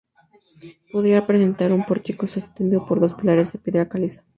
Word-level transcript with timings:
Podía 0.91 1.27
presentar 1.27 1.71
un 1.71 1.85
pórtico 1.85 2.25
sostenido 2.25 2.83
por 2.87 2.99
dos 2.99 3.13
pilares 3.13 3.53
de 3.53 3.59
piedra 3.59 3.87
caliza. 3.87 4.23